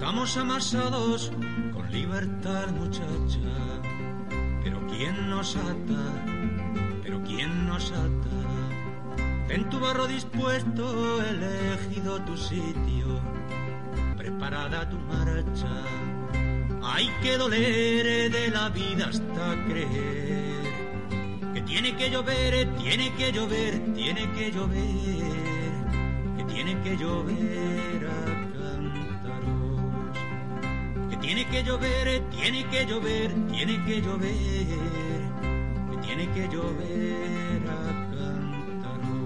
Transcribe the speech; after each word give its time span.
Estamos 0.00 0.34
amasados 0.38 1.30
con 1.74 1.92
libertad, 1.92 2.68
muchacha. 2.68 3.52
Pero 4.64 4.80
¿quién 4.86 5.28
nos 5.28 5.54
ata? 5.56 6.24
Pero 7.02 7.22
¿quién 7.22 7.66
nos 7.66 7.92
ata? 7.92 9.50
En 9.50 9.68
tu 9.68 9.78
barro 9.78 10.06
dispuesto, 10.06 11.22
elegido 11.22 12.18
tu 12.22 12.34
sitio, 12.34 13.20
preparada 14.16 14.88
tu 14.88 14.96
marcha. 15.00 15.68
Hay 16.82 17.10
que 17.20 17.36
doler 17.36 18.32
de 18.32 18.48
la 18.48 18.70
vida 18.70 19.08
hasta 19.10 19.66
creer 19.66 20.62
que 21.52 21.60
tiene 21.60 21.94
que 21.94 22.08
llover, 22.08 22.74
tiene 22.76 23.14
que 23.16 23.32
llover, 23.32 23.92
tiene 23.92 24.32
que 24.32 24.50
llover, 24.50 26.38
que 26.38 26.44
tiene 26.44 26.80
que 26.80 26.96
llover 26.96 28.19
tiene 31.20 31.46
que 31.46 31.62
llover, 31.62 32.22
tiene 32.30 32.64
que 32.70 32.86
llover, 32.86 33.30
tiene 33.50 33.84
que 33.84 34.00
llover, 34.00 34.66
tiene 36.02 36.30
que 36.32 36.48
llover 36.48 37.62
a 37.68 37.76
cántaros. 38.10 39.20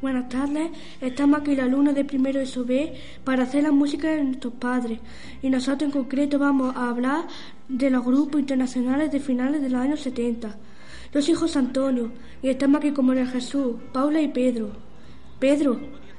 Buenas 0.00 0.28
tardes, 0.28 0.70
estamos 1.00 1.40
aquí 1.40 1.56
la 1.56 1.66
luna 1.66 1.92
de 1.92 2.04
primero 2.04 2.38
de 2.38 2.46
SOB 2.46 2.92
para 3.24 3.42
hacer 3.42 3.64
la 3.64 3.72
música 3.72 4.08
de 4.08 4.22
nuestros 4.22 4.54
padres 4.54 5.00
y 5.42 5.50
nosotros 5.50 5.82
en 5.82 5.90
concreto 5.90 6.38
vamos 6.38 6.76
a 6.76 6.88
hablar 6.90 7.26
de 7.68 7.90
los 7.90 8.04
grupos 8.04 8.40
internacionales 8.40 9.10
de 9.10 9.18
finales 9.18 9.60
de 9.60 9.70
los 9.70 9.80
años 9.80 10.00
70. 10.00 10.56
Yo 11.12 11.22
soy 11.22 11.34
José 11.34 11.58
Antonio 11.58 12.10
y 12.42 12.48
estamos 12.48 12.78
aquí 12.78 12.90
con 12.90 13.06
María 13.06 13.26
Jesús, 13.26 13.76
Paula 13.92 14.20
y 14.20 14.28
Pedro. 14.28 14.70
Pedro, 15.38 15.78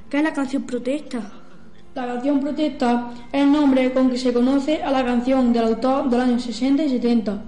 ¿qué 0.09 0.17
es 0.17 0.23
la 0.23 0.33
canción 0.33 0.63
protesta? 0.63 1.31
La 1.93 2.05
canción 2.05 2.39
Protesta 2.39 3.11
es 3.31 3.41
el 3.41 3.51
nombre 3.51 3.91
con 3.91 4.09
que 4.09 4.19
se 4.19 4.31
conoce 4.31 4.83
a 4.83 4.91
la 4.91 5.03
canción 5.03 5.51
del 5.51 5.63
autor 5.63 6.09
de 6.09 6.17
los 6.17 6.27
años 6.27 6.43
60 6.43 6.83
y 6.83 6.89
70, 6.89 7.41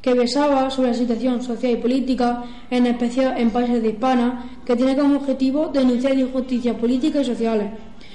que 0.00 0.14
versaba 0.14 0.70
sobre 0.70 0.90
la 0.90 0.94
situación 0.94 1.42
social 1.42 1.72
y 1.72 1.76
política, 1.76 2.44
en 2.70 2.86
especial 2.86 3.36
en 3.36 3.50
países 3.50 3.82
de 3.82 3.88
hispana, 3.88 4.60
que 4.64 4.76
tiene 4.76 4.96
como 4.96 5.16
objetivo 5.16 5.70
denunciar 5.74 6.16
injusticias 6.16 6.76
políticas 6.76 7.22
y 7.22 7.24
sociales. 7.24 7.68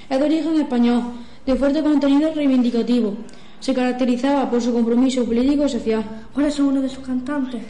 Es 0.10 0.18
de 0.18 0.26
origen 0.26 0.62
español, 0.62 1.04
de 1.46 1.56
fuerte 1.56 1.84
contenido 1.84 2.34
reivindicativo. 2.34 3.14
Se 3.60 3.74
caracterizaba 3.74 4.50
por 4.50 4.62
su 4.62 4.72
compromiso 4.74 5.26
político 5.26 5.66
y 5.66 5.70
social. 5.70 6.04
¿Cuáles 6.34 6.54
son 6.56 6.68
uno 6.68 6.82
de 6.82 6.88
sus 6.88 7.06
cantantes? 7.06 7.62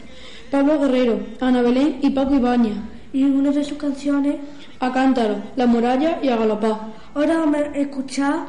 Pablo 0.52 0.78
Guerrero, 0.78 1.18
Ana 1.40 1.62
Belén 1.62 1.98
y 2.02 2.10
Paco 2.10 2.34
Ibáñez. 2.34 2.74
Y 3.14 3.24
una 3.24 3.52
de 3.52 3.64
sus 3.64 3.78
canciones, 3.78 4.36
A 4.80 4.92
Cántaro, 4.92 5.36
La 5.56 5.64
Muralla 5.64 6.18
y 6.22 6.28
A 6.28 6.36
Galopá. 6.36 6.88
ahora 7.14 7.38
vamos 7.38 7.56
a 7.56 7.78
escuchar 7.78 8.48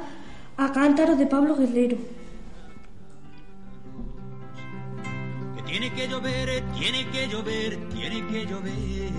a 0.58 0.72
Cántaros 0.74 1.18
de 1.18 1.28
Pablo 1.28 1.56
Guerrero. 1.56 1.96
Que 5.56 5.64
tiene 5.64 5.94
que 5.94 6.10
llover, 6.10 6.62
tiene 6.78 7.08
que 7.10 7.28
llover, 7.30 7.80
tiene 7.96 8.28
que 8.28 8.46
llover, 8.48 9.12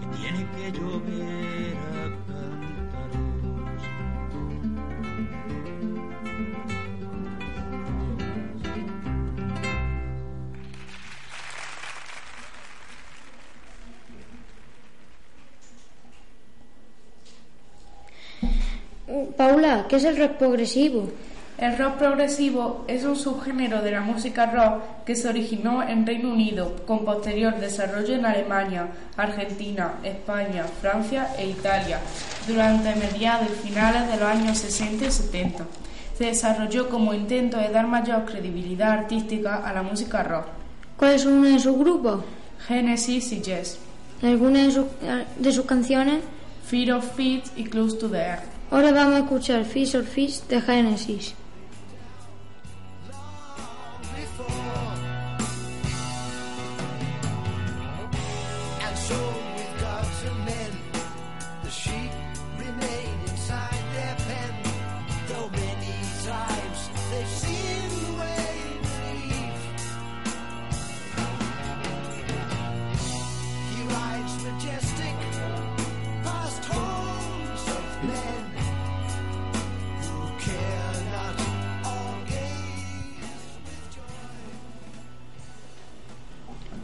que 0.00 0.06
tiene 0.16 0.46
que 0.56 0.72
llover 0.72 1.67
Paula, 19.38 19.86
¿qué 19.88 19.94
es 19.94 20.04
el 20.04 20.16
rock 20.16 20.32
progresivo? 20.32 21.10
El 21.58 21.78
rock 21.78 21.94
progresivo 21.94 22.84
es 22.88 23.04
un 23.04 23.14
subgénero 23.14 23.82
de 23.82 23.92
la 23.92 24.00
música 24.00 24.46
rock 24.46 25.04
que 25.06 25.14
se 25.14 25.28
originó 25.28 25.80
en 25.88 26.04
Reino 26.04 26.32
Unido 26.32 26.74
con 26.88 27.04
posterior 27.04 27.54
desarrollo 27.60 28.16
en 28.16 28.26
Alemania, 28.26 28.88
Argentina, 29.16 29.94
España, 30.02 30.64
Francia 30.80 31.28
e 31.38 31.46
Italia 31.46 32.00
durante 32.48 32.96
mediados 32.96 33.46
y 33.48 33.68
finales 33.68 34.10
de 34.10 34.16
los 34.16 34.28
años 34.28 34.58
60 34.58 35.04
y 35.04 35.10
70. 35.12 35.64
Se 36.16 36.24
desarrolló 36.24 36.88
como 36.88 37.14
intento 37.14 37.58
de 37.58 37.68
dar 37.68 37.86
mayor 37.86 38.24
credibilidad 38.24 38.90
artística 38.90 39.58
a 39.64 39.72
la 39.72 39.82
música 39.82 40.24
rock. 40.24 40.46
¿Cuáles 40.96 41.22
son 41.22 41.34
uno 41.34 41.46
de 41.46 41.60
sus 41.60 41.78
grupos? 41.78 42.24
Genesis 42.66 43.30
y 43.30 43.40
Yes, 43.40 43.78
¿Alguna 44.20 44.64
de 44.64 44.72
sus, 44.72 44.86
de 45.38 45.52
sus 45.52 45.64
canciones? 45.64 46.24
Fear 46.66 46.96
of 46.96 47.14
Feet 47.14 47.44
y 47.54 47.62
Close 47.62 47.98
to 47.98 48.08
the 48.08 48.18
Earth. 48.18 48.57
Ahora 48.70 48.92
vamos 48.92 49.14
a 49.14 49.20
escuchar 49.20 49.64
Fish 49.64 49.94
or 49.94 50.04
Fish 50.04 50.40
de 50.46 50.60
Genesis. 50.60 51.34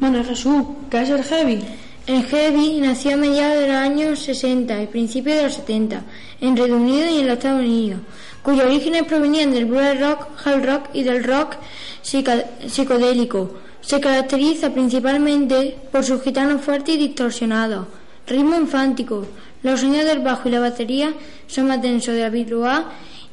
Manuel 0.05 0.27
Jesús, 0.27 0.65
¿qué 0.91 1.01
es 1.01 1.09
el 1.09 1.25
heavy? 1.25 1.65
El 2.07 2.25
heavy 2.25 2.79
nació 2.79 3.15
a 3.15 3.17
mediados 3.17 3.59
de 3.59 3.69
los 3.69 3.77
años 3.77 4.19
60 4.19 4.83
y 4.83 4.87
principios 4.89 5.39
de 5.39 5.43
los 5.45 5.55
70 5.55 6.03
en 6.43 6.55
Reino 6.59 6.77
Unido 6.77 7.09
y 7.09 7.21
en 7.21 7.27
los 7.27 7.39
Estados 7.39 7.61
Unidos, 7.61 8.01
cuyos 8.43 8.67
orígenes 8.67 9.05
provenían 9.05 9.51
del 9.51 9.65
blues 9.65 9.99
rock, 9.99 10.27
hard 10.45 10.67
rock 10.67 10.83
y 10.93 11.05
del 11.05 11.25
rock 11.25 11.57
psicodélico. 12.03 13.55
Se 13.81 13.99
caracteriza 13.99 14.75
principalmente 14.75 15.75
por 15.91 16.05
sus 16.05 16.21
gitanos 16.21 16.61
fuertes 16.61 16.97
y 16.97 16.99
distorsionados, 16.99 17.87
ritmo 18.27 18.57
infántico. 18.57 19.27
Los 19.63 19.81
sonidos 19.81 20.05
del 20.05 20.21
bajo 20.21 20.51
y 20.51 20.53
la 20.53 20.61
batería 20.61 21.15
son 21.47 21.69
más 21.69 21.81
densos 21.81 22.13
de 22.13 22.25
habitual 22.25 22.89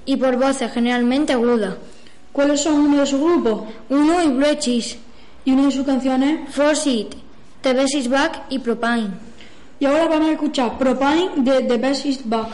y 0.05 0.15
por 0.15 0.37
voces 0.37 0.71
generalmente 0.71 1.33
agudas. 1.33 1.75
¿Cuáles 2.31 2.61
son 2.61 2.75
uno 2.75 3.01
de 3.01 3.05
sus 3.05 3.19
grupos? 3.19 3.63
Uno 3.89 4.23
y 4.23 4.29
Blue 4.29 4.55
Cheese, 4.57 4.97
Y 5.45 5.51
una 5.51 5.65
de 5.65 5.71
sus 5.71 5.85
canciones. 5.85 6.53
Force 6.53 6.89
It, 6.89 7.15
The 7.61 7.73
Best 7.73 7.95
Is 7.95 8.09
Back 8.09 8.43
y 8.49 8.59
Propine. 8.59 9.09
Y 9.79 9.85
ahora 9.85 10.07
vamos 10.07 10.29
a 10.29 10.33
escuchar 10.33 10.77
Propine 10.77 11.31
de 11.37 11.63
The 11.63 11.77
Best 11.77 12.05
Is 12.05 12.27
Back. 12.27 12.49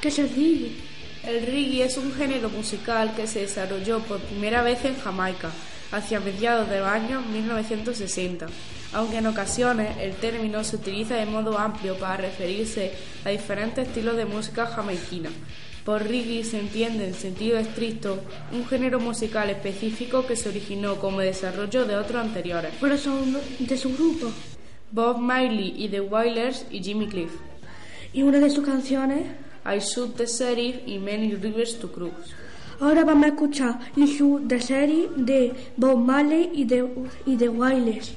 ¿Qué 0.00 0.08
es 0.08 0.18
el 0.20 0.28
reggae? 0.28 0.76
El 1.24 1.44
reggae 1.46 1.84
es 1.84 1.96
un 1.96 2.12
género 2.14 2.48
musical 2.50 3.16
que 3.16 3.26
se 3.26 3.40
desarrolló 3.40 3.98
por 4.00 4.20
primera 4.20 4.62
vez 4.62 4.84
en 4.84 4.96
Jamaica 4.96 5.50
hacia 5.90 6.20
mediados 6.20 6.68
del 6.70 6.84
año 6.84 7.20
1960, 7.20 8.46
aunque 8.92 9.16
en 9.16 9.26
ocasiones 9.26 9.96
el 9.98 10.14
término 10.14 10.62
se 10.62 10.76
utiliza 10.76 11.16
de 11.16 11.26
modo 11.26 11.58
amplio 11.58 11.96
para 11.96 12.18
referirse 12.18 12.92
a 13.24 13.30
diferentes 13.30 13.88
estilos 13.88 14.16
de 14.16 14.24
música 14.24 14.66
jamaiquina. 14.66 15.30
Por 15.84 16.04
reggae 16.04 16.44
se 16.44 16.60
entiende 16.60 17.08
en 17.08 17.14
sentido 17.14 17.58
estricto 17.58 18.22
un 18.52 18.64
género 18.68 19.00
musical 19.00 19.50
específico 19.50 20.24
que 20.26 20.36
se 20.36 20.48
originó 20.48 21.00
como 21.00 21.18
desarrollo 21.18 21.86
de 21.86 21.96
otros 21.96 22.22
anteriores. 22.22 22.72
¿Cuáles 22.78 23.00
son 23.00 23.36
de 23.58 23.76
su 23.76 23.92
grupo? 23.94 24.30
Bob 24.92 25.18
Marley 25.18 25.74
y 25.76 25.88
The 25.88 26.02
Wailers 26.02 26.66
y 26.70 26.80
Jimmy 26.80 27.08
Cliff. 27.08 27.32
Y 28.14 28.22
una 28.22 28.38
de 28.38 28.48
sus 28.48 28.64
canciones. 28.64 29.26
I 29.66 29.78
Shoot 29.80 30.16
the 30.16 30.26
Sheriff 30.26 30.76
y 30.86 30.98
Many 30.98 31.34
Rivers 31.34 31.78
to 31.78 31.90
Cross. 31.90 32.34
Ahora 32.80 33.04
vamos 33.04 33.24
a 33.24 33.28
escuchar 33.28 33.80
I 33.96 34.06
Shoot 34.06 34.48
the 34.48 34.58
Sheriff 34.58 35.10
de 35.16 35.52
Bob 35.76 35.98
Marley 35.98 36.50
y 36.54 36.64
de, 36.64 36.88
y 37.26 37.36
de 37.36 37.48
Wailers. 37.48 38.14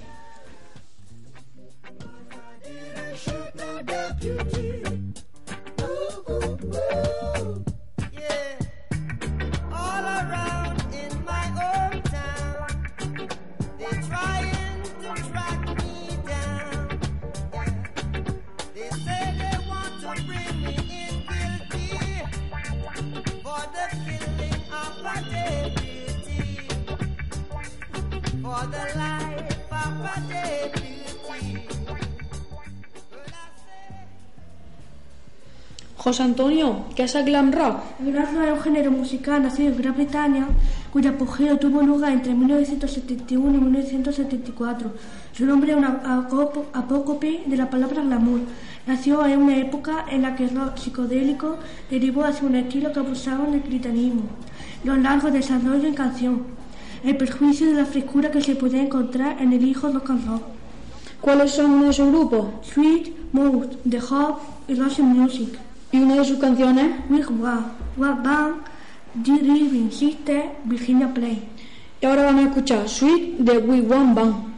José 36.07 36.23
Antonio, 36.23 36.85
¿qué 36.95 37.03
es 37.03 37.15
el 37.15 37.25
glam 37.25 37.51
rock? 37.51 37.79
El 37.99 38.13
glam 38.13 38.33
rock 38.33 38.45
es 38.45 38.51
un 38.53 38.61
género 38.61 38.91
musical 38.91 39.43
nacido 39.43 39.73
en 39.73 39.77
Gran 39.77 39.93
Bretaña 39.93 40.47
cuyo 40.93 41.09
apogeo 41.09 41.57
tuvo 41.57 41.81
lugar 41.81 42.13
entre 42.13 42.33
1971 42.33 43.57
y 43.57 43.59
1974. 43.59 44.93
Su 45.33 45.45
nombre 45.45 45.73
es 45.73 45.77
una 45.77 46.21
apócope 46.73 47.43
de 47.45 47.57
la 47.57 47.69
palabra 47.69 48.03
glamour. 48.03 48.39
Nació 48.85 49.25
en 49.25 49.41
una 49.41 49.57
época 49.57 50.05
en 50.09 50.21
la 50.21 50.37
que 50.37 50.45
el 50.45 50.55
rock 50.55 50.77
psicodélico 50.77 51.57
derivó 51.89 52.23
hacia 52.23 52.47
un 52.47 52.55
estilo 52.55 52.93
que 52.93 52.99
abusaba 53.01 53.43
del 53.49 53.59
britanismo. 53.59 54.21
Los 54.85 54.99
largos 54.99 55.33
desarrollos 55.33 55.83
en 55.83 55.93
canción. 55.93 56.43
El 57.03 57.17
perjuicio 57.17 57.67
de 57.67 57.73
la 57.73 57.85
frescura 57.85 58.31
que 58.31 58.39
se 58.39 58.55
puede 58.55 58.79
encontrar 58.79 59.41
en 59.41 59.51
el 59.51 59.67
hijo 59.67 59.89
rock 59.89 60.11
and 60.11 60.25
roll. 60.25 60.41
¿Cuáles 61.19 61.51
son 61.51 61.91
sus 61.91 62.07
grupos? 62.07 62.45
Sweet, 62.61 63.09
Mouth, 63.33 63.75
The 63.89 63.99
Hop 63.99 64.37
y 64.69 64.75
Russian 64.75 65.09
Music. 65.09 65.66
¿Y 65.97 65.99
una 65.99 66.17
de 66.17 66.25
sus 66.25 66.37
canciones? 66.37 66.91
Big 67.09 67.25
The 69.23 69.31
Living 69.31 69.89
Sister, 69.89 70.51
Virginia 70.65 71.11
Play. 71.11 71.41
Y 71.99 72.05
ahora 72.05 72.25
vamos 72.25 72.43
a 72.43 72.47
escuchar 72.49 72.87
Sweet 72.87 73.39
de 73.39 73.57
We 73.57 73.79
One 73.79 74.13
Band. 74.13 74.56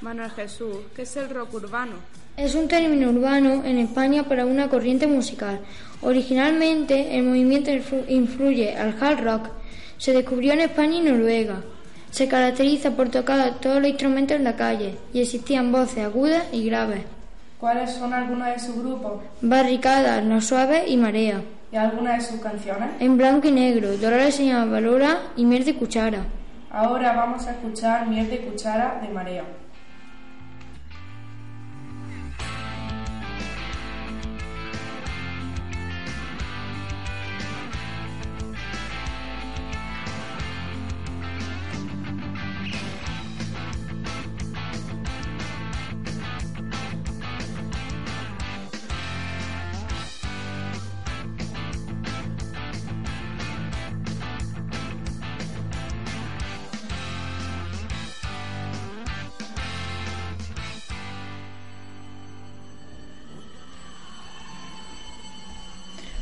Manuel 0.00 0.30
Jesús, 0.30 0.76
¿qué 0.96 1.02
es 1.02 1.16
el 1.16 1.28
rock 1.28 1.54
urbano? 1.54 1.92
Es 2.36 2.54
un 2.54 2.68
término 2.68 3.10
urbano 3.10 3.62
en 3.64 3.78
España 3.78 4.22
para 4.24 4.46
una 4.46 4.68
corriente 4.68 5.06
musical. 5.06 5.60
Originalmente 6.00 7.16
el 7.16 7.24
movimiento 7.24 7.70
influ- 7.70 8.04
influye 8.08 8.74
al 8.76 8.94
hard 8.98 9.22
rock. 9.22 9.48
Se 9.98 10.12
descubrió 10.14 10.54
en 10.54 10.60
España 10.60 10.96
y 10.96 11.00
Noruega. 11.02 11.60
Se 12.10 12.28
caracteriza 12.28 12.92
por 12.92 13.10
tocar 13.10 13.60
todos 13.60 13.76
los 13.80 13.88
instrumentos 13.90 14.36
en 14.36 14.44
la 14.44 14.56
calle 14.56 14.96
y 15.12 15.20
existían 15.20 15.70
voces 15.70 16.04
agudas 16.04 16.44
y 16.50 16.64
graves. 16.64 17.02
¿Cuáles 17.60 17.90
son 17.90 18.14
algunos 18.14 18.48
de 18.48 18.58
sus 18.58 18.76
grupos? 18.76 19.20
Barricadas, 19.42 20.24
Los 20.24 20.46
Suaves 20.46 20.84
y 20.88 20.96
Marea. 20.96 21.42
¿Y 21.70 21.76
algunas 21.76 22.16
de 22.22 22.32
sus 22.32 22.40
canciones? 22.40 22.88
En 23.00 23.18
blanco 23.18 23.48
y 23.48 23.52
negro, 23.52 23.96
Dolores 23.98 24.34
se 24.36 24.46
llama 24.46 24.64
Valora 24.72 25.18
y 25.36 25.44
Miel 25.44 25.64
de 25.66 25.74
Cuchara. 25.74 26.24
Ahora 26.70 27.12
vamos 27.12 27.46
a 27.46 27.50
escuchar 27.50 28.06
Miel 28.08 28.30
de 28.30 28.38
Cuchara 28.38 28.98
de 29.02 29.12
Marea. 29.12 29.44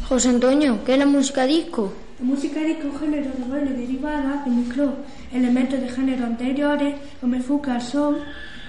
José 0.08 0.30
Antonio, 0.30 0.78
¿qué 0.86 0.94
es 0.94 0.98
la 0.98 1.04
música 1.04 1.44
disco? 1.44 1.92
La 2.18 2.24
música 2.24 2.60
disco 2.60 2.88
es 2.88 2.94
un 2.94 2.98
género 2.98 3.30
de 3.30 3.44
baile 3.46 3.72
derivada 3.72 4.42
que 4.42 4.48
mezcló 4.48 4.92
elementos 5.30 5.78
de 5.78 5.88
género 5.90 6.24
anteriores, 6.24 6.94
como 7.20 7.34
el 7.34 7.42
funk 7.42 7.68
al 7.68 7.82
soul, 7.82 8.16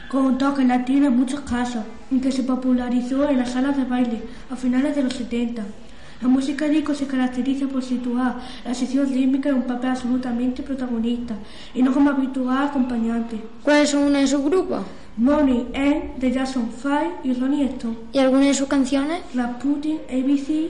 con 0.09 0.25
un 0.25 0.37
toque 0.37 0.65
latino 0.65 1.07
en 1.07 1.15
muchos 1.15 1.39
casos, 1.39 1.85
y 2.11 2.19
que 2.19 2.33
se 2.33 2.43
popularizó 2.43 3.29
en 3.29 3.37
las 3.37 3.51
salas 3.51 3.77
de 3.77 3.85
baile 3.85 4.21
a 4.49 4.57
finales 4.57 4.97
de 4.97 5.03
los 5.03 5.13
70. 5.13 5.63
La 6.21 6.27
música 6.27 6.67
disco 6.67 6.93
se 6.93 7.07
caracteriza 7.07 7.67
por 7.67 7.83
situar 7.83 8.35
la 8.65 8.73
sección 8.73 9.07
rítmica 9.07 9.47
en 9.47 9.55
un 9.55 9.63
papel 9.63 9.91
absolutamente 9.91 10.61
protagonista, 10.61 11.35
y 11.73 11.81
no 11.81 11.93
como 11.93 12.09
habitual 12.09 12.67
acompañante. 12.67 13.39
¿Cuáles 13.63 13.91
son 13.91 14.03
uno 14.03 14.19
de 14.19 14.27
sus 14.27 14.43
grupos? 14.43 14.81
Money 15.15 15.67
N 15.71 16.15
de 16.17 16.31
Jackson 16.33 16.69
5 16.81 17.21
y 17.23 17.33
Ronnie 17.33 17.63
Stone, 17.63 17.95
¿Y 18.11 18.19
algunas 18.19 18.47
de 18.47 18.53
sus 18.55 18.67
canciones? 18.67 19.21
Rasputin, 19.33 19.99
ABC, 20.09 20.69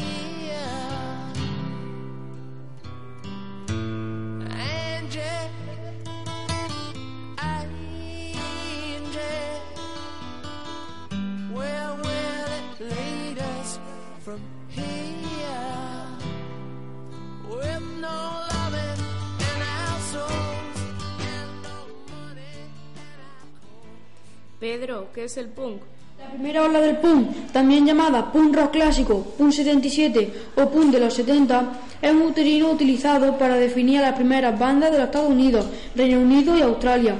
Pedro, 24.61 25.07
¿qué 25.11 25.23
es 25.23 25.37
el 25.37 25.47
punk? 25.47 25.81
La 26.19 26.29
primera 26.29 26.61
ola 26.61 26.79
del 26.81 26.97
punk, 26.97 27.51
también 27.51 27.83
llamada 27.83 28.31
punk 28.31 28.55
rock 28.55 28.73
clásico, 28.73 29.33
punk 29.35 29.51
77 29.53 30.33
o 30.55 30.69
punk 30.69 30.91
de 30.91 30.99
los 30.99 31.15
70, 31.15 31.63
es 31.99 32.11
un 32.11 32.31
término 32.31 32.69
utilizado 32.69 33.39
para 33.39 33.55
definir 33.55 33.97
a 33.97 34.11
las 34.11 34.13
primeras 34.13 34.59
bandas 34.59 34.91
de 34.91 34.99
los 34.99 35.07
Estados 35.07 35.31
Unidos, 35.31 35.65
Reino 35.95 36.19
Unido 36.19 36.55
y 36.55 36.61
Australia. 36.61 37.15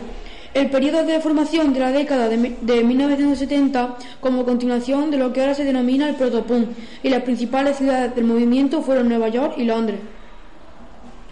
el 0.54 0.70
periodo 0.70 1.04
de 1.04 1.20
formación 1.20 1.74
de 1.74 1.80
la 1.80 1.92
década 1.92 2.30
de, 2.30 2.38
1970 2.38 3.98
como 4.20 4.46
continuación 4.46 5.10
de 5.10 5.18
lo 5.18 5.34
que 5.34 5.42
ahora 5.42 5.56
se 5.56 5.64
denomina 5.64 6.10
el 6.10 6.16
protopunk 6.16 6.70
y 7.02 7.10
las 7.10 7.24
principales 7.24 7.78
ciudades 7.78 8.14
del 8.14 8.26
movimiento 8.26 8.84
fueron 8.84 9.10
Nueva 9.10 9.30
York 9.30 9.56
y 9.58 9.64
Londres. 9.64 10.00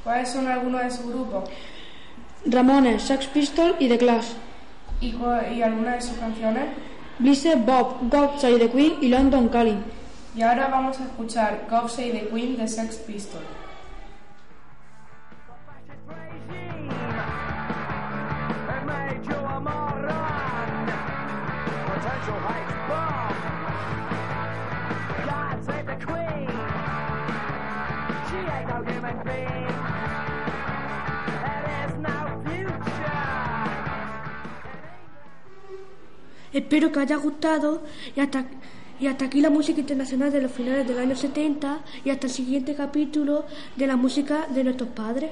¿Cuáles 0.03 0.27
son 0.29 0.47
algunos 0.47 0.81
de 0.81 0.89
sus 0.89 1.05
grupos? 1.05 1.47
Ramones, 2.47 3.03
Sex 3.03 3.27
Pistols 3.27 3.75
y 3.77 3.87
The 3.87 3.99
Clash. 3.99 4.48
¿Y, 5.01 5.15
y 5.55 5.61
algunas 5.61 5.95
de 5.95 6.01
sus 6.01 6.17
canciones? 6.17 6.65
Blizzard 7.19 7.65
Bob, 7.65 8.09
God 8.09 8.39
Save 8.39 8.59
the 8.59 8.69
Queen 8.69 8.97
y 9.01 9.09
London 9.09 9.49
Calling. 9.49 9.83
Y 10.35 10.41
ahora 10.41 10.67
vamos 10.67 10.99
a 10.99 11.03
escuchar 11.03 11.67
God 11.69 11.89
Save 11.89 12.11
the 12.11 12.27
Queen 12.29 12.57
de 12.57 12.67
Sex 12.67 12.97
Pistols. 12.97 13.43
Espero 36.59 36.91
que 36.91 36.99
haya 36.99 37.15
gustado 37.15 37.83
y 38.13 38.19
hasta, 38.19 38.45
y 38.99 39.07
hasta 39.07 39.25
aquí 39.25 39.39
la 39.39 39.49
música 39.49 39.79
internacional 39.79 40.29
de 40.29 40.41
los 40.41 40.51
finales 40.51 40.85
del 40.85 40.99
año 40.99 41.15
70 41.15 41.79
y 42.03 42.09
hasta 42.09 42.27
el 42.27 42.33
siguiente 42.33 42.75
capítulo 42.75 43.45
de 43.77 43.87
la 43.87 43.95
música 43.95 44.45
de 44.53 44.65
nuestros 44.65 44.89
padres. 44.89 45.31